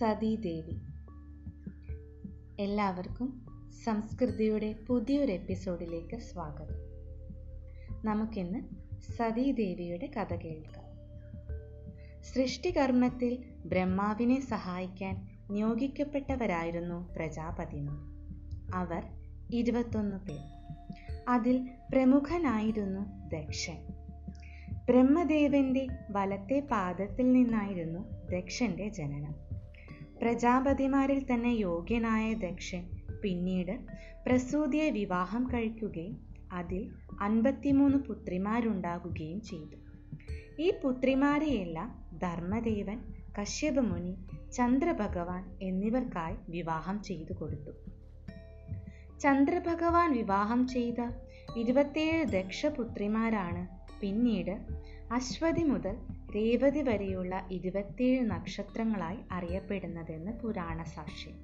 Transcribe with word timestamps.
സതീദേവി. 0.00 0.78
എല്ലാവർക്കും 2.58 3.46
സംസ്കൃതിയുടെ 3.84 4.72
പുതിയൊരു 4.86 5.32
എപ്പിസോഡിലേക്ക് 5.32 6.16
സ്വാഗതം. 6.16 6.76
നമുക്കിന്ന് 8.04 8.58
സതീദേവിയുടെ 9.16 10.06
കഥ 10.06 10.34
കേൾക്കാം. 10.34 10.84
സൃഷ്ടികർമ്മത്തിൽ 12.24 13.44
ബ്രഹ്മാവിനെ 13.64 14.40
സഹായിക്കാൻ 14.40 15.28
നിയോഗിക്കപ്പെട്ടവരായിരുന്നു 15.50 17.12
പ്രജാപതിമാർ. 17.16 17.98
അവർ 18.74 19.02
ഇരുപത്തൊന്ന് 19.50 20.16
പേർ. 20.16 20.74
അതിൽ 21.28 21.68
പ്രമുഖനായിരുന്നു 21.92 23.28
ദക്ഷൻ. 23.28 23.86
ബ്രഹ്മദേവന്റെ 24.88 25.86
വലത്തെ 26.10 26.68
പാദത്തിൽ 26.70 27.32
നിന്നായിരുന്നു 27.32 28.10
ദക്ഷന്റെ 28.30 28.88
ജനനം. 28.88 29.45
പ്രജാപതിമാരിൽ 30.22 31.26
തന്നെ 31.32 31.48
യോഗ്യനായ 31.48 32.34
ദക്ഷൻ 32.34 32.84
പിന്നീട് 33.22 33.78
പ്രസൂതിയെ 34.26 34.90
വിവാഹം 34.90 35.46
കഴിക്കുകയും 35.46 36.16
അതിൽ 36.52 36.90
അൻപത്തിമൂന്ന് 37.20 37.98
പുത്രിമാരുണ്ടാകുകയും 37.98 39.40
ചെയ്തു. 39.40 39.76
ഈ 40.62 40.72
പുത്രിമാരെയെല്ലാം 40.84 42.04
ധർമ്മദേവൻ 42.22 42.98
കശ്യപ 43.40 43.78
മുനി 43.80 44.14
ചന്ദ്രഭഗവാൻ 44.52 45.58
എന്നിവർക്കായി 45.62 46.36
വിവാഹം 46.48 47.02
ചെയ്തു 47.02 47.32
കൊടുത്തു. 47.32 47.72
ചന്ദ്രഭഗവാൻ 49.20 50.12
വിവാഹം 50.12 50.68
ചെയ്ത 50.68 51.00
ഇരുപത്തിയേഴ് 51.56 52.24
ദക്ഷപുത്രിമാരാണ് 52.24 53.62
പിന്നീട് 54.00 54.54
അശ്വതി 55.12 55.62
മുതൽ 55.62 55.96
രേവതി 56.36 56.82
വരെയുള്ള 56.82 57.48
ഇരുപത്തിയേഴ് 57.50 58.30
നക്ഷത്രങ്ങളായി 58.30 59.16
അറിയപ്പെടുന്നതെന്ന് 59.32 60.32
പുരാണ 60.32 60.82
സാക്ഷ്യം 60.82 61.34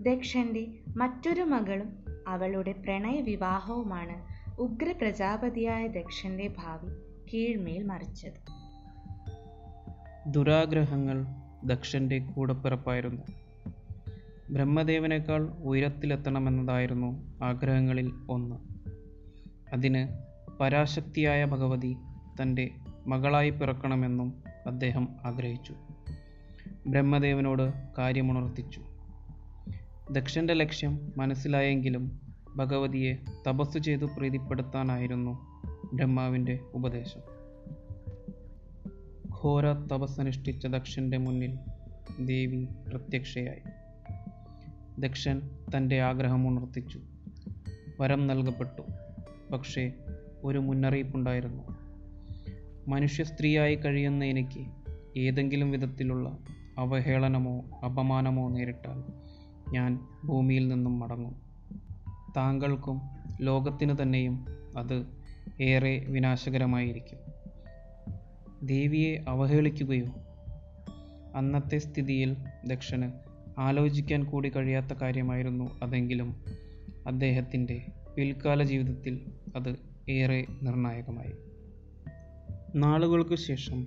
ദക്ഷന്റെ 0.00 0.66
മറ്റൊരു 0.96 1.42
മകളും 1.42 2.04
അവളുടെ 2.28 2.72
പ്രണയ 2.72 3.20
വിവാഹവുമാണ് 3.20 4.16
ഉഗ്ര 4.60 4.92
പ്രജാപതിയായ 4.92 5.86
ദക്ഷന്റെ 5.86 6.54
ഭാവി 6.58 6.88
കീഴ്മേൽ 7.32 7.82
മറിച്ചത്. 7.82 8.40
ദുരാഗ്രഹങ്ങൾ 10.26 11.26
ദക്ഷന്റെ 11.64 12.18
കൂടപ്പിറപ്പായിരുന്നു 12.18 13.22
ബ്രഹ്മദേവനേക്കാൾ 14.50 15.42
ഉയരത്തിലെത്തണമെന്നതായിരുന്നു 15.42 17.40
ആഗ്രഹങ്ങളിൽ 17.42 18.12
ഒന്ന്. 18.28 18.56
അതിന് 19.72 20.02
പരാശക്തിയായ 20.60 21.44
ഭഗവതി 21.44 21.96
തന്റെ 22.42 22.70
മകളായി 23.06 23.50
പിറക്കണമെന്നും 23.50 24.44
അദ്ദേഹം 24.66 25.08
ആഗ്രഹിച്ചു. 25.24 25.74
ബ്രഹ്മദേവനോട് 26.86 27.72
കാര്യമുണർത്തിച്ചു. 27.98 28.80
ദക്ഷന്റെ 30.10 30.54
ലക്ഷ്യം 30.54 31.12
മനസ്സിലായെങ്കിലും 31.16 32.20
ഭഗവതിയെ 32.56 33.16
തപസ്സു 33.48 33.78
ചെയ്തു 33.78 34.04
പ്രീതിപ്പെടുത്താനായിരുന്നു 34.04 35.46
ബ്രഹ്മാവിന്റെ 35.92 36.58
ഉപദേശം. 36.74 37.20
ഘോര 39.30 39.72
തപസ്സനുഷ്ഠിച്ച 39.72 40.66
ദക്ഷന്റെ 40.66 41.16
മുന്നിൽ 41.16 41.58
ദേവി 42.20 42.68
പ്രത്യക്ഷയായി. 42.88 43.62
ദക്ഷൻ 44.98 45.50
തന്റെ 45.76 46.00
ആഗ്രഹം 46.00 46.48
ഉണർത്തിച്ചു. 46.48 47.00
വരം 48.00 48.26
നൽകപ്പെട്ടു. 48.26 48.82
പക്ഷേ 49.52 49.92
ഒരു 50.44 50.58
മുന്നറിയിപ്പുണ്ടായിരുന്നു. 50.58 51.73
മനുഷ്യ 52.88 53.24
സ്ത്രീയായി 53.24 53.74
കഴിയുന്ന 53.74 54.24
എനിക്ക് 54.24 54.66
ഏതെങ്കിലും 55.18 55.70
വിധത്തിലുള്ള 55.70 56.38
അവഹേളനമോ 56.78 57.64
അപമാനമോ 57.84 58.48
നേരിട്ടാൽ 58.48 59.04
ഞാൻ 59.72 60.00
ഭൂമിയിൽ 60.24 60.68
നിന്നും 60.68 61.00
മടങ്ങും. 61.00 61.34
താങ്കൾക്കും 62.36 63.00
ലോകത്തിനു 63.40 63.94
തന്നെയും 64.02 64.46
അത് 64.76 65.06
ഏറെ 65.60 66.06
വിനാശകരമായിരിക്കും. 66.08 67.18
ദേവിയെ 68.62 69.24
അവഹേളിക്കുകയോ 69.28 70.06
അന്നത്തെ 71.34 71.78
സ്ഥിതിയിൽ 71.78 72.36
ദക്ഷന് 72.66 73.12
ആലോചിക്കാൻ 73.58 74.24
കൂടി 74.24 74.48
കഴിയാത്ത 74.48 74.92
കാര്യമായിരുന്നു 74.92 75.80
അതെങ്കിലും 75.82 76.44
അദ്ദേഹത്തിന്റെ 77.06 77.86
പിൽക്കാല 78.16 78.62
ജീവിതത്തിൽ 78.62 79.32
അത് 79.56 79.76
ഏറെ 80.08 80.46
നിർണായകമായി. 80.62 81.32
നാളുകൾക്ക് 82.74 83.34
ശേഷം 83.34 83.86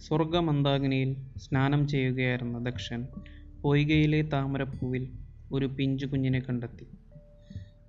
സ്വർഗമന്ദാകിനിയിൽ 0.00 1.16
സ്നാനം 1.36 1.88
ചെയ്യുകയായിരുന്ന 1.88 2.58
ദക്ഷൻ 2.58 3.06
പൊയ്കയിലെ 3.62 4.22
താമരപ്പൂവിൽ 4.22 5.12
ഒരു 5.52 5.66
പിഞ്ചു 5.66 6.06
കുഞ്ഞിനെ 6.06 6.40
കണ്ടെത്തി. 6.40 6.86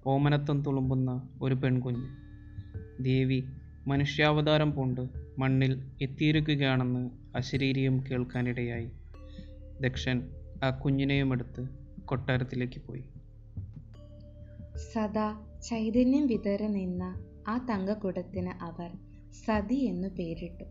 ഓമനത്വം 0.07 0.61
തുളുമ്പുന്ന 0.61 1.29
ഒരു 1.41 1.55
പെൺകുഞ്ഞ്. 1.55 2.07
ദേവി 3.03 3.43
മനുഷ്യാവതാരം 3.87 4.73
പൂണ്ട് 4.73 5.09
മണ്ണിൽ 5.39 5.83
എത്തിയിരിക്കുകയാണെന്ന് 6.01 7.09
അശരീരിയും 7.35 8.03
കേൾക്കാനിടയായി. 8.11 8.89
ദക്ഷൻ 9.81 10.29
ആ 10.63 10.69
കുഞ്ഞിനെയും 10.69 11.33
എടുത്ത് 11.33 11.67
കൊട്ടാരത്തിലേക്ക് 12.05 12.81
പോയി. 12.87 13.03
സദാ 14.93 15.41
ചൈതന്യം 15.69 16.27
വിതറി 16.27 16.67
നിന്ന 16.67 17.19
ആ 17.47 17.65
തങ്കക്കുടത്തിന് 17.69 18.51
അവർ 18.61 19.10
സതി 19.33 19.75
എന്നു 19.75 20.07
പേരിട്ടു. 20.07 20.63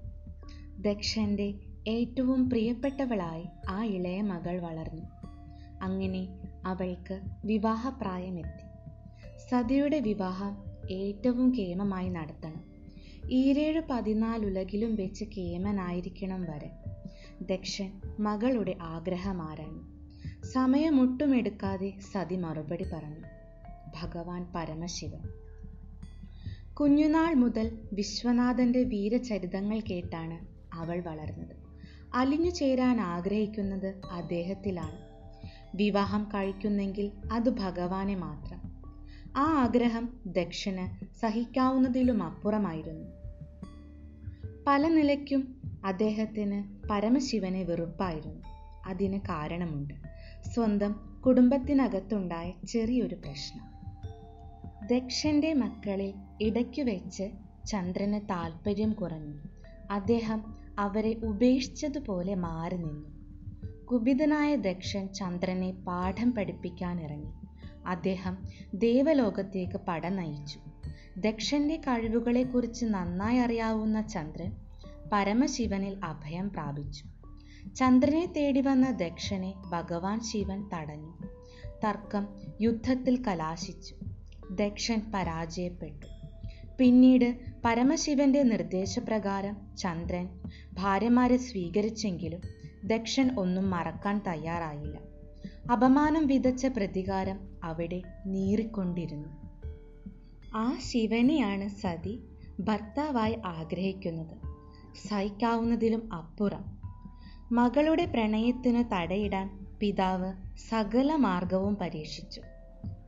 ദക്ഷന്റെ 0.79 1.55
ഏറ്റവും 1.89 2.51
പ്രിയപ്പെട്ടവളായി 2.51 3.45
ആ 3.69 3.85
ഇളയ 3.85 4.21
മകൾ 4.21 4.61
വളർന്നു. 4.61 5.03
അങ്ങനെ 5.83 6.29
അവൾക്ക് 6.67 7.21
വിവാഹപ്രായമെത്തി. 7.45 8.65
സതിയുടെ 9.51 10.01
വിവാഹം 10.01 10.57
ഏറ്റവും 10.91 11.55
കേമമായി 11.59 12.09
നടത്തണം. 12.09 12.65
ഈരേഴ് 13.31 13.81
പതിനാലുലകിലും 13.91 14.95
വെച്ച് 14.95 15.25
കേമനായിരിക്കണം 15.25 16.43
വരെ. 16.43 16.71
ദക്ഷൻ 17.43 18.01
മകളുടെ 18.21 18.77
ആഗ്രഹമാരാഞ്ഞു 18.81 19.83
സമയമൊട്ടുമെടുക്കാതെ 20.45 21.93
സതി 22.13 22.37
മറുപടി 22.37 22.85
പറഞ്ഞു. 22.85 23.21
ഭഗവാൻ 24.01 24.53
പരമശിവൻ. 24.55 25.40
കുഞ്ഞുനാൾ 26.81 27.35
മുതൽ 27.35 27.79
വിശ്വനാഥന്റെ 27.93 28.83
വീരചരിതങ്ങൾ 28.83 29.81
കേട്ടാണ് 29.81 30.47
അവൾ 30.73 31.01
വളർന്നത്. 31.01 31.57
അലിഞ്ഞു 32.15 32.51
ചേരാൻ 32.51 33.01
ആഗ്രഹിക്കുന്നത് 33.01 34.01
അദ്ദേഹത്തിലാണ്. 34.11 34.99
വിവാഹം 35.75 36.25
കഴിക്കുന്നെങ്കിൽ 36.35 37.11
അത് 37.33 37.49
ഭഗവാനെ 37.49 38.15
മാത്രം. 38.15 38.61
ആ 39.37 39.63
ആഗ്രഹം 39.63 40.09
ദക്ഷന് 40.27 41.05
സഹിക്കാവുന്നതിലും 41.21 42.23
അപ്പുറമായിരുന്നു. 42.23 43.09
പല 44.67 44.89
നിലയ്ക്കും 44.89 45.61
അദ്ദേഹത്തിന് 45.85 46.89
പരമശിവനെ 46.89 47.63
വെറുപ്പായിരുന്നു. 47.63 48.43
അതിന് 48.87 49.21
കാരണമുണ്ട്. 49.21 49.95
സ്വന്തം 50.55 51.19
കുടുംബത്തിനകത്തുണ്ടായ 51.27 52.53
ചെറിയൊരു 52.69 53.15
പ്രശ്നം. 53.15 53.80
ദക്ഷന്റെ 54.91 55.55
മക്കളിൽ 55.55 56.15
ഇടയ്ക്കു 56.41 56.83
വെച്ച് 56.83 57.31
ചന്ദ്രന് 57.67 58.21
താല്പര്യം 58.31 58.93
കുറഞ്ഞു. 58.93 59.35
അദ്ദേഹം 59.91 60.55
അവരെ 60.79 61.17
ഉപേക്ഷിച്ചതുപോലെ 61.25 62.35
മാറി 62.35 62.77
നിന്നു. 62.77 63.09
കുപിതനായ 63.85 64.57
ദക്ഷൻ 64.57 65.13
ചന്ദ്രനെ 65.13 65.71
പാഠം 65.71 66.33
പഠിപ്പിക്കാൻ 66.33 67.01
ഇറങ്ങി 67.01 67.33
അദ്ദേഹം 67.87 68.39
ദേവലോകത്തേക്ക് 68.75 69.81
പട 69.89 70.07
നയിച്ചു. 70.07 70.61
ദക്ഷന്റെ 71.19 71.77
കഴിവുകളെക്കുറിച്ച് 71.77 72.85
നന്നായി 72.85 73.39
അറിയാവുന്ന 73.39 74.01
ചന്ദ്രൻ 74.01 74.53
പരമശിവനിൽ 75.13 76.01
അഭയം 76.05 76.51
പ്രാപിച്ചു. 76.51 77.05
ചന്ദ്രനെ 77.75 78.33
തേടി 78.37 78.61
വന്ന 78.61 78.91
ദക്ഷനെ 78.91 79.55
ഭഗവാൻ 79.71 80.21
ശിവൻ 80.21 80.71
തടഞ്ഞു. 80.75 81.13
തർക്കം 81.85 82.29
യുദ്ധത്തിൽ 82.61 83.25
കലാശിച്ചു. 83.25 83.95
ദക്ഷൻ 84.51 85.03
പരാജയപ്പെട്ടു. 85.15 86.07
പിന്നീട് 86.79 87.37
പരമശിവന്റെ 87.65 88.43
നിർദ്ദേശപ്രകാരം 88.43 89.57
ചന്ദ്രൻ 89.79 90.29
ഭാര്യമാരെ 90.73 91.37
സ്വീകരിച്ചെങ്കിലും 91.37 92.41
ദക്ഷൻ 92.85 93.39
ഒന്നും 93.39 93.71
മറക്കാൻ 93.71 94.23
തയ്യാറായില്ല. 94.27 94.99
അപമാനം 95.73 96.27
വിതച്ച 96.27 96.67
പ്രതികാരം 96.67 97.41
അവിടെ 97.65 98.03
നീറിക്കൊണ്ടിരുന്നു. 98.27 99.29
ആ 100.55 100.79
ശിവനെയാണ് 100.79 101.69
സതി 101.69 102.23
ഭർത്താവായി 102.61 103.39
ആഗ്രഹിക്കുന്നത്. 103.47 104.37
സഹിക്കാവുന്നതിലും 105.09 106.13
അപ്പുറം. 106.13 106.65
മകളുടെ 107.53 108.05
പ്രണയത്തിന് 108.05 108.85
തടയിടാൻ 108.95 109.67
പിതാവ് 109.81 110.33
സകല 110.71 111.15
മാർഗവും 111.15 111.77
പരീക്ഷിച്ചു. 111.77 112.43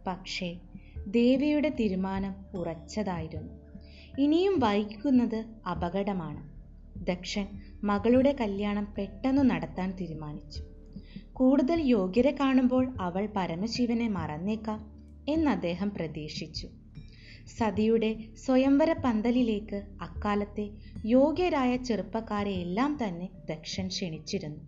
പക്ഷേ 0.07 0.59
ദേവിയുടെ 1.07 1.69
തീരുമാനം 1.69 2.35
ഉറച്ചതായിരുന്നു. 2.55 3.53
ഇനിയും 4.19 4.59
വൈകുന്നത് 4.59 5.45
അപകടമാണ്. 5.71 6.53
ദക്ഷൻ 7.07 7.47
മകളുടെ 7.85 8.37
കല്യാണം 8.41 8.95
പെട്ടെന്ന് 8.99 9.51
നടത്താൻ 9.51 9.93
തീരുമാനിച്ചു. 9.93 10.63
കൂടുതൽ 11.33 11.81
യോഗ്യരെ 11.81 12.37
കാണുമ്പോൾ 12.41 12.97
അവൾ 13.01 13.29
പരമശിവനെ 13.37 14.09
മറന്നേക്കാം 14.09 14.93
എന്ന് 15.29 15.51
അദ്ദേഹം 15.51 15.91
പ്രതീക്ഷിച്ചു. 15.91 16.69
സതിയുടെ 17.59 18.17
സ്വയംവര 18.47 18.93
പന്തലിലേക്ക് 18.93 19.83
അക്കാലത്തെ 20.03 20.71
യോഗ്യരായ 21.05 21.77
ചെറുപ്പക്കാരെ 21.77 22.51
എല്ലാം 22.51 22.99
തന്നെ 23.05 23.29
ദക്ഷൻ 23.51 23.87
ക്ഷണിച്ചിരുന്നു. 23.89 24.61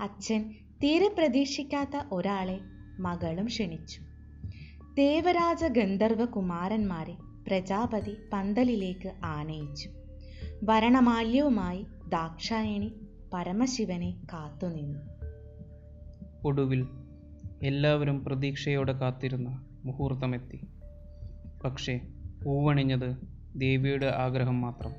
അച്ഛൻ 0.00 0.54
തീരെ 0.82 1.08
പ്രതീക്ഷിക്കാത്ത 1.08 2.06
ഒരാളെ 2.12 2.60
മകളും 2.98 3.44
ക്ഷണിച്ചു. 3.44 4.15
ദേവരാജ 4.96 5.64
ഗന്ധർവ 5.64 6.24
കുമാരന്മാരെ 6.24 7.14
പ്രജാപതി 7.46 8.16
പന്തലിലേക്ക് 8.32 9.12
ആനയിച്ചു. 9.24 9.90
വരണമാല്യവുമായി 10.64 11.86
ദാക്ഷായണി 12.08 12.94
പരമശിവനെ 13.32 14.10
കാത്തുനിന്നു. 14.32 14.98
ഒടുവിൽ 16.44 16.88
എല്ലാവരും 17.62 18.24
പ്രതീക്ഷയോടെ 18.24 18.92
കാത്തിരുന്ന 18.92 19.64
മുഹൂർത്തമെത്തി. 19.84 20.60
പക്ഷേ 21.64 22.00
പൂവണിഞ്ഞത് 22.44 23.16
ദേവിയുടെ 23.56 24.06
ആഗ്രഹം 24.06 24.60
മാത്രം. 24.60 24.94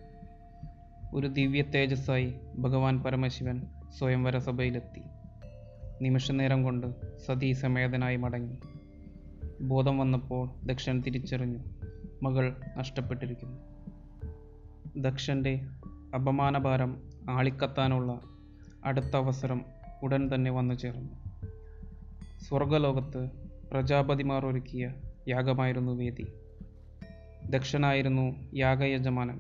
ഒരു 1.14 1.28
ദിവ്യ 1.28 1.62
തേജസ്സായി 1.62 2.34
ഭഗവാൻ 2.58 3.04
പരമശിവൻ 3.04 3.62
സ്വയംവര 3.98 4.38
സഭയിലെത്തി 4.38 5.02
നിമിഷനേരം 6.02 6.64
കൊണ്ട് 6.64 7.18
സതീസമേതനായി 7.26 8.16
മടങ്ങി. 8.16 8.58
ബോധം 9.62 9.98
വന്നപ്പോൾ 9.98 10.50
ദക്ഷൻ 10.66 11.02
തിരിച്ചറിഞ്ഞു. 11.02 11.60
മകൾ 12.24 12.56
നഷ്ടപ്പെട്ടിരിക്കുന്നു. 12.78 13.58
ദക്ഷന്റെ 14.98 15.62
അപമാനഭാരം 16.16 17.02
ആളിക്കത്താനുള്ള 17.30 18.20
അടുത്ത 18.86 19.16
അവസരം 19.16 19.66
ഉടൻ 20.04 20.36
തന്നെ 20.36 20.52
വന്നു 20.52 20.74
ചേർന്നു. 20.74 21.10
സ്വർഗലോകത്ത് 22.48 23.30
പ്രജാപതിമാർ 23.72 24.46
ഒരുക്കിയ 24.46 24.94
യാഗമായിരുന്നു 25.28 25.92
വേദി. 25.92 26.28
ദക്ഷനായിരുന്നു 27.50 28.36
യാഗയജമാനൻ 28.56 29.40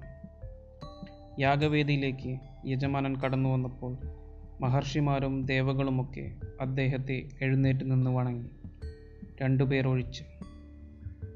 യാഗവേദിയിലേക്ക് 1.40 2.40
യജമാനൻ 2.66 3.16
കടന്നു 3.16 3.50
വന്നപ്പോൾ 3.50 3.98
മഹർഷിമാരും 4.62 5.46
ദേവകളുമൊക്കെ 5.46 6.32
അദ്ദേഹത്തെ 6.62 7.30
എഴുന്നേറ്റ് 7.42 7.92
നിന്ന് 7.92 8.12
വണങ്ങി. 8.12 8.50
രണ്ടുപേർ 9.42 9.88
ഒഴിച്ച് 9.88 10.24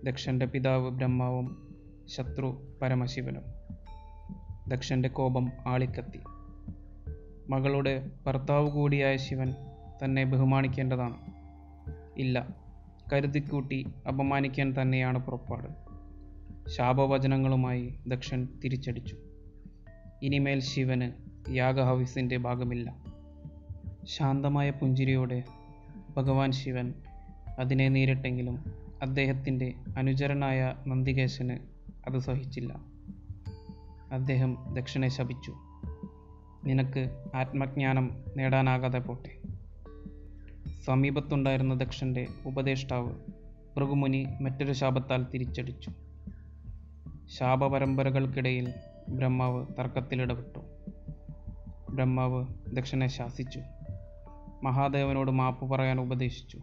ദക്ഷന്റെ 0.04 0.46
പിതാവ് 0.46 0.90
ബ്രഹ്മാവും 0.90 1.76
ശത്രു 2.08 2.78
പരമശിവനും. 2.82 3.44
ദക്ഷന്റെ 4.68 5.10
കോപം 5.10 5.52
ആളിക്കത്തി. 5.68 6.20
മകളുടെ 7.50 8.12
ഭർത്താവ് 8.26 8.70
കൂടിയായ 8.72 9.18
ശിവൻ 9.18 9.54
തന്നെ 10.06 10.24
ബഹുമാനിക്കേണ്ടതാണ്. 10.24 11.18
ഇല്ല 12.18 12.48
കരുതിക്കൂട്ടി 13.14 13.86
അപമാനിക്കാൻ 14.08 14.74
തന്നെയാണ് 14.82 15.26
പുറപ്പാട്. 15.26 15.68
ശാപവചനങ്ങളുമായി 16.70 18.00
ദക്ഷൻ 18.08 18.48
തിരിച്ചടിച്ചു. 18.64 19.18
ഇനിമേൽ 20.24 20.60
ശിവന് 20.60 21.12
യാഗഹവിസിന്റെ 21.50 22.38
ഭാഗമില്ല. 22.38 22.96
ശാന്തമായ 24.06 24.70
പുഞ്ചിരിയോടെ 24.70 25.44
ഭഗവാൻ 26.18 26.52
ശിവൻ 26.52 26.94
അതിനെ 27.60 27.90
നേരിട്ടെങ്കിലും 27.90 28.64
അദ്ദേഹത്തിന്റെ 29.02 29.74
അനുചരനായ 29.98 30.76
നന്ദികേശന് 30.88 31.58
അത് 32.10 32.20
സഹിച്ചില്ല. 32.20 32.80
അദ്ദേഹം 34.12 34.74
ദക്ഷനെ 34.74 35.08
ശപിച്ചു. 35.08 35.54
നിനക്ക് 36.66 37.26
ആത്മജ്ഞാനം 37.36 38.24
നേടാനാകാതെ 38.38 39.00
പോട്ടെ. 39.00 39.42
സമീപത്തുണ്ടായിരുന്ന 40.86 41.74
ദക്ഷന്റെ 41.74 42.28
ഉപദേഷ്ടാവ് 42.46 43.12
ഭൃഗുമുനി 43.76 44.28
മറ്റൊരു 44.42 44.74
ശാപത്താൽ 44.74 45.26
തിരിച്ചടിച്ചു. 45.34 45.92
ശാപപരമ്പരകൾക്കിടയിൽ 47.38 48.74
ബ്രഹ്മാവ് 49.10 49.66
തർക്കത്തിലിടപെട്ടു. 49.80 50.60
ബ്രഹ്മാവ് 51.92 52.46
ദക്ഷനെ 52.74 53.08
ശാസിച്ചു. 53.08 53.62
മഹാദേവനോട് 54.64 55.32
മാപ്പ് 55.32 55.66
പറയാൻ 55.66 56.02
ഉപദേശിച്ചു. 56.02 56.60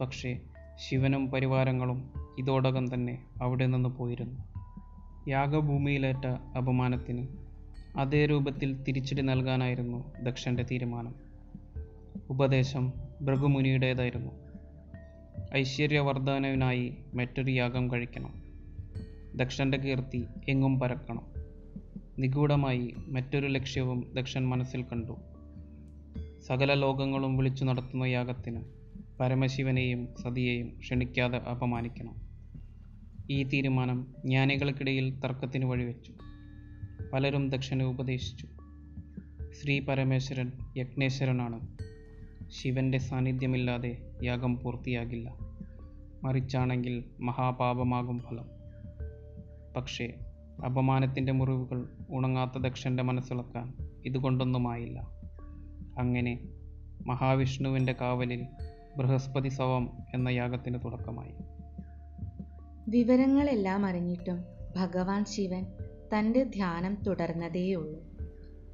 പക്ഷേ 0.00 0.38
ശിവനും 0.88 1.30
പരിവാരങ്ങളും 1.30 2.10
ഇതോടകം 2.38 2.94
തന്നെ 2.94 3.22
അവിടെ 3.42 3.66
നിന്ന് 3.66 3.88
പോയിരുന്നു. 3.88 4.40
യാഗഭൂമിയിലേറ്റ 5.28 6.26
അപമാനത്തിന് 6.26 7.26
അതേ 7.96 8.26
രൂപത്തിൽ 8.26 8.82
തിരിച്ചടി 8.82 9.22
നൽകാനായിരുന്നു 9.22 10.12
ദക്ഷന്റെ 10.22 10.62
തീരുമാനം. 10.62 11.14
ഉപദേശം 12.30 12.92
ഭൃഗുമുനിയുടേതായിരുന്നു. 13.22 14.30
ഐശ്വര്യവർദ്ധനവിനായി 15.56 16.96
മറ്റൊരു 17.14 17.50
യാഗം 17.50 17.90
കഴിക്കണം. 17.90 18.34
ദക്ഷന്റെ 19.34 19.78
കീർത്തി 19.78 20.26
എങ്ങും 20.48 20.80
പരക്കണം. 20.80 21.26
നിഗൂഢമായി 22.18 22.94
മറ്റൊരു 23.08 23.46
ലക്ഷ്യവും 23.46 24.12
ദക്ഷൻ 24.14 24.48
മനസ്സിൽ 24.48 24.82
കണ്ടു. 24.82 25.16
സകല 26.46 26.74
ലോകങ്ങളും 26.74 27.36
വിളിച്ചു 27.36 27.64
നടത്തുന്ന 27.64 28.04
യാഗത്തിന് 28.04 28.79
പരമശിവനെയും 29.20 30.08
സതിയെയും 30.22 30.66
ക്ഷണിക്കാതെ 30.78 31.38
അപമാനിക്കണം. 31.38 32.14
ഈ 33.30 33.42
തീരുമാനം 33.42 34.14
ജ്ഞാനികൾക്കിടയിൽ 34.24 35.20
തർക്കത്തിന് 35.20 35.64
വഴിവെച്ചു. 35.64 36.12
പലരും 37.12 37.48
ദക്ഷനെ 37.48 37.84
ഉപദേശിച്ചു. 37.84 38.48
ശ്രീ 39.52 39.80
പരമേശ്വരൻ 39.80 40.52
യജ്ഞേശ്വരനാണ്. 40.76 41.60
ശിവന്റെ 42.48 42.98
സാന്നിധ്യമില്ലാതെ 42.98 44.10
യാഗം 44.22 44.58
പൂർത്തിയാകില്ല. 44.58 45.34
മറിച്ചാണെങ്കിൽ 46.24 47.04
മഹാപാപമാകും 47.20 48.18
ഫലം. 48.18 48.44
പക്ഷേ 49.76 50.14
അപമാനത്തിന്റെ 50.66 51.32
മുറിവുകൾ 51.32 51.88
ഉണങ്ങാത്ത 52.10 52.58
ദക്ഷന്റെ 52.58 53.02
മനസ്സിളക്കാൻ 53.02 53.74
ഇതുകൊണ്ടൊന്നുമായില്ല. 54.04 55.00
അങ്ങനെ 55.98 56.38
മഹാവിഷ്ണുവിന്റെ 57.06 57.92
കാവലിൽ 57.92 58.46
ബൃഹസ്പതി 58.96 59.48
സവം 59.48 59.90
എന്ന 60.14 60.28
യാഗത്തിന് 60.28 60.78
തുടക്കമായി. 60.84 61.32
വിവരങ്ങളെല്ലാം 62.88 63.86
അറിഞ്ഞിട്ടും 63.86 64.44
ഭഗവാൻ 64.76 65.24
ശിവൻ 65.24 65.66
തന്റെ 66.18 66.44
ധ്യാനം 66.44 66.94
തുടർന്നതേയുള്ളൂ. 67.06 68.00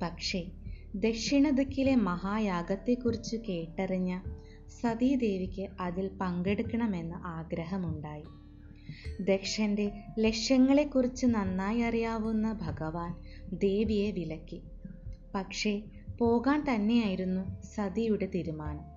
പക്ഷേ 0.03 0.47
ദക്ഷിണദിക്കിലെ 0.95 1.95
മഹായാഗത്തെക്കുറിച്ച് 1.95 3.37
കേട്ടറിഞ്ഞ 3.37 4.21
സതീദേവിക്ക് 4.81 5.69
അതിൽ 5.81 6.11
പങ്കെടുക്കണമെന്ന് 6.21 7.15
ആഗ്രഹമുണ്ടായി. 7.15 8.25
ദക്ഷന്റെ 9.21 10.05
ലക്ഷ്യങ്ങളെക്കുറിച്ച് 10.19 11.27
നന്നായി 11.27 11.81
അറിയാവുന്ന 11.81 12.59
ഭഗവാൻ 12.63 13.15
ദേവിയെ 13.53 14.11
വിലക്കി. 14.11 14.63
പക്ഷേ 15.35 15.83
പോകാൻ 16.19 16.65
തന്നെയായിരുന്നു 16.75 17.63
സതിയുടെ 17.63 18.27
തീരുമാനം. 18.27 18.96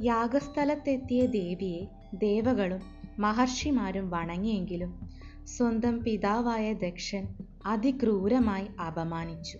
യാഗസ്ഥലത്തെത്തിയ 0.00 1.26
ദേവിയെ 1.26 1.86
ദേവകളും 2.14 2.80
മഹർഷിമാരും 3.18 4.10
വണങ്ങിയെങ്കിലും 4.10 5.08
സ്വന്തം 5.44 6.02
പിതാവായ 6.02 6.72
ദക്ഷൻ 6.72 7.28
അതിക്രൂരമായി 7.66 8.66
അപമാനിച്ചു. 8.80 9.58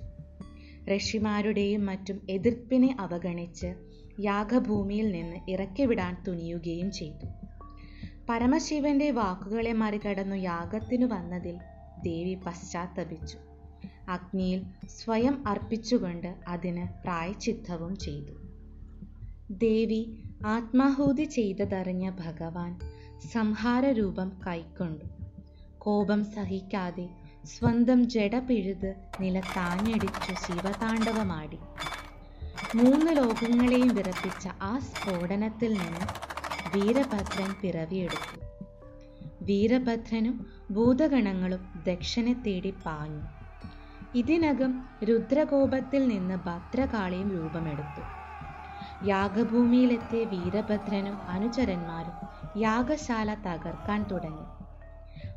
ഋഷിമാരുടെയും 0.97 1.87
മറ്റും 1.87 2.21
എതിർപ്പിനെ 2.31 2.97
അവഗണിച്ച് 3.01 3.75
യാഗഭൂമിയിൽ 4.21 5.13
നിന്ന് 5.13 5.51
ഇറക്കിവിടാൻ 5.51 6.17
തുനിയുകയും 6.29 6.93
ചെയ്തു. 6.93 7.27
പരമശിവന്റെ 8.29 9.11
വാക്കുകളെ 9.11 9.73
മറികടന്നു 9.73 10.37
യാഗത്തിനു 10.37 11.07
വന്നതിൽ 11.07 11.59
ദേവി 12.03 12.35
പശ്ചാത്തപിച്ചു. 12.35 13.39
അഗ്നിയിൽ 14.09 14.63
സ്വയം 14.87 15.49
അർപ്പിച്ചുകൊണ്ട് 15.49 16.35
അതിന് 16.49 17.03
പ്രായച്ചിത്തവും 17.03 17.97
ചെയ്തു. 17.97 18.42
ദേവി 19.53 20.23
ആത്മാഹൂതി 20.47 21.25
ചെയ്തതറിഞ്ഞ 21.25 22.11
ഭഗവാൻ 22.11 22.81
സംഹാരരൂപം 23.33 24.41
കൈക്കൊണ്ടു. 24.47 25.05
കോപം 25.79 26.25
സഹിക്കാതെ 26.25 27.09
സ്വന്തം 27.45 28.09
ജഡ 28.09 28.39
പിഴുത് 28.39 28.95
നിലത്താഞ്ഞടിച്ചു 29.21 30.33
ശിവതാണ്ഡവമാടി. 30.33 31.59
മൂന്ന് 32.75 33.17
ലോകങ്ങളെയും 33.17 33.95
വിറപ്പിച്ച 33.95 34.49
ആ 34.63 34.79
സ്ഫോടനത്തിൽ 34.79 35.73
നിന്ന് 35.73 36.07
വീരഭദ്രൻ 36.67 37.55
പിറവിയെടുത്തു. 37.63 38.39
വീരഭദ്രനും 39.43 40.47
ഭൂതഗണങ്ങളും 40.71 41.83
ദക്ഷനെ 41.87 42.43
തേടി 42.47 42.71
പാഞ്ഞു. 42.71 43.23
ഇതിനകം 44.15 44.85
രുദ്രകോപത്തിൽ 45.05 46.09
നിന്ന് 46.09 46.35
ഭദ്രകാളിയും 46.35 47.31
രൂപമെടുത്തു. 47.31 48.22
യാഗഭൂമിയിലെത്തിയ 49.05 50.25
വീരഭദ്രനും 50.25 51.19
അനുചരന്മാരും 51.29 52.29
യാഗശാല 52.57 53.35
തകർക്കാൻ 53.35 54.03
തുടങ്ങി. 54.03 54.45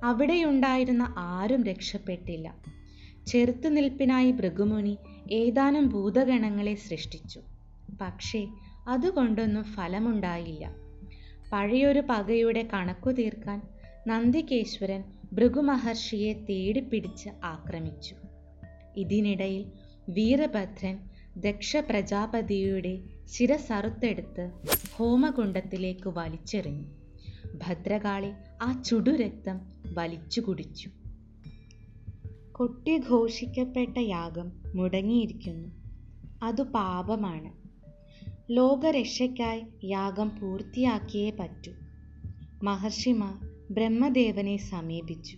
അവിടെയുണ്ടായിരുന്ന 0.04 1.14
ആരും 1.18 1.64
രക്ഷപ്പെട്ടില്ല. 1.64 2.56
ചെറുത്തുനിൽപ്പിനായി 3.28 4.32
ഭൃഗുമുനി 4.32 4.98
ഏതാനും 5.32 5.90
ഭൂതഗണങ്ങളെ 5.90 6.76
സൃഷ്ടിച്ചു. 6.76 7.42
പക്ഷേ 8.02 8.48
അതുകൊണ്ടൊന്നും 8.88 9.64
ഫലമുണ്ടായില്ല. 9.64 10.76
പഴയൊരു 11.54 12.04
പകയുടെ 12.10 12.68
കണക്കു 12.74 13.12
തീർക്കാൻ 13.12 13.62
നന്ദികേശ്വരൻ 14.08 15.04
ഭൃഗുമഹർഷിയെ 15.34 16.34
തേടിപ്പിടിച്ച് 16.34 17.30
ആക്രമിച്ചു. 17.44 18.16
ഇതിനിടയിൽ 18.98 19.72
വീരഭദ്രൻ 20.10 21.00
ദക്ഷ 21.38 21.78
പ്രജാപതിയുടെ 21.78 23.00
ശിരസറുത്തെടുത്ത് 23.32 24.52
ഹോമകുണ്ടത്തിലേക്ക് 24.94 26.08
വലിച്ചെറിഞ്ഞു. 26.08 26.86
ഭദ്രകാളി 27.56 28.32
ആ 28.62 28.82
ചുടുരക്തം 28.82 29.60
വലിച്ചു 29.94 30.42
കുടിച്ചു. 30.42 30.90
കൊട്ടിഘോഷിക്കപ്പെട്ട 32.52 33.98
യാഗം 33.98 34.52
മുടങ്ങിയിരിക്കുന്നു. 34.76 35.70
അതു 36.44 36.62
പാപമാണ്. 36.62 37.52
ലോകരക്ഷയ്ക്കായി 38.52 39.64
യാഗം 39.84 40.40
പൂർത്തിയാക്കിയേ 40.40 41.30
പറ്റൂ. 41.30 41.72
മഹർഷിമാർ 42.64 43.50
ബ്രഹ്മദേവനെ 43.72 44.58
സമീപിച്ചു. 44.58 45.38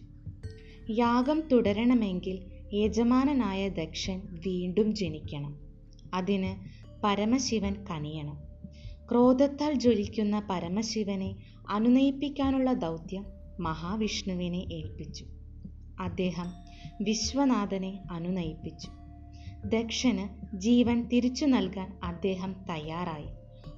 യാഗം 0.89 1.41
തുടരണമെങ്കിൽ 1.51 2.43
യജമാനനായ 2.73 3.69
ദക്ഷൻ 3.69 4.21
വീണ്ടും 4.45 4.95
ജനിക്കണം. 4.95 5.66
അതിന് 6.13 6.55
പരമശിവൻ 7.03 7.85
കനിയണം. 7.91 8.37
ക്രോധത്താൽ 9.11 9.73
ജ്വലിക്കുന്ന 9.73 10.47
പരമശിവനെ 10.49 11.35
അനുനയിപ്പിക്കാനുള്ള 11.69 12.73
ദൗത്യം 12.73 13.25
മഹാവിഷ്ണുവിനെ 13.59 14.65
ഏൽപ്പിച്ചു. 14.73 15.25
അദ്ദേഹം 15.99 16.53
വിശ്വനാഥനെ 17.01 17.99
അനുനയിപ്പിച്ചു. 18.11 18.89
ദക്ഷന് 19.65 20.55
ജീവൻ 20.55 21.07
തിരിച്ചു 21.07 21.45
നൽകാൻ 21.45 21.99
അദ്ദേഹം 22.03 22.55
തയ്യാറായി. 22.69 23.25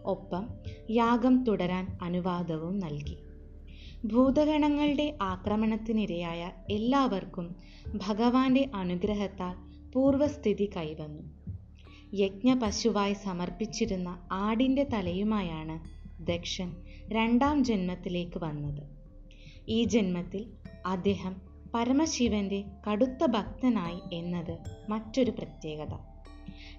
ഒപ്പം 0.06 0.48
യാഗം 0.90 1.44
തുടരാൻ 1.44 1.98
അനുവാദവും 2.02 2.80
നൽകി. 2.80 3.18
ഭൂതഗണങ്ങളുടെ 4.06 5.18
ആക്രമണത്തിനിരയായ 5.22 6.52
എല്ലാവർക്കും 6.70 7.56
ഭഗവാന്റെ 8.08 8.70
അനുഗ്രഹത്താൽ 8.76 9.56
പൂർവസ്ഥിതി 9.94 10.70
കൈവന്നു. 10.78 11.39
യജ്ഞപശുവായി 12.14 13.14
സമർപ്പിച്ചിരുന്ന 13.14 14.28
ആടിന്റെ 14.32 14.84
തലയുമായാണ് 14.84 16.00
ദക്ഷൻ 16.28 16.76
രണ്ടാം 17.08 17.64
ജന്മത്തിലേക്ക് 17.64 18.44
വന്നത്. 18.44 18.84
ഈ 19.68 19.84
ജന്മത്തിൽ 19.84 20.46
അദ്ദേഹം 20.86 21.42
പരമശിവന്റെ 21.74 22.64
കടുത്ത 22.90 23.26
ഭക്തനായി 23.26 24.16
എന്നത് 24.16 24.58
മറ്റൊരു 24.90 25.32
പ്രത്യേകത. 25.32 25.98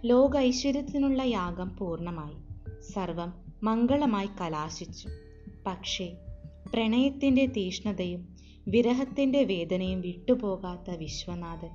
ലോക 0.04 0.36
ഐശ്വര്യത്തിനുള്ള 0.36 1.22
യാഗം 1.22 1.76
പൂർണമായി. 1.76 2.36
സർവം 2.92 3.32
മംഗളമായി 3.62 4.28
കലാശിച്ചു. 4.40 5.08
പക്ഷേ 5.66 6.12
പ്രണയത്തിന്റെ 6.74 7.46
തീഷ്ണതയും 7.46 8.36
വിരഹത്തിന്റെ 8.68 9.44
വേദനയും 9.44 10.00
വിട്ടുപോകാത്ത 10.00 10.90
വിശ്വനാഥൻ 10.90 11.70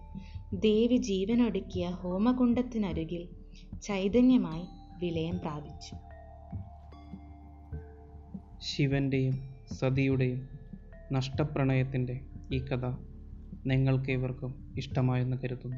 ദേവി 0.54 0.96
ജീവനൊടുക്കിയ 0.96 1.88
ഹോമകുണ്ടത്തിനരുകിൽ 1.88 3.45
ചൈതന്യമായി 3.84 4.66
വിലയം 5.00 5.40
പ്രാപിച്ചു. 5.40 5.96
ശിവന്റെയും 8.62 9.56
സതിയുടെയും 9.74 10.50
നഷ്ടപ്രണയത്തിന്റെ 11.12 12.22
ഈ 12.52 12.60
കഥ 12.60 12.86
നിങ്ങൾക്ക് 13.66 14.12
ഇവർക്കും 14.12 14.74
ഇഷ്ടമായെന്ന് 14.78 15.38
കരുതുന്നു. 15.38 15.78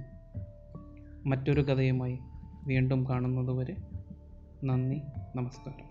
മറ്റൊരു 1.29 1.61
കഥയുമായി 1.61 2.19
വീണ്ടും 2.67 3.09
കാണുന്നതുവരെ 3.09 3.75
നന്ദി 4.63 5.01
നമസ്കാരം. 5.35 5.86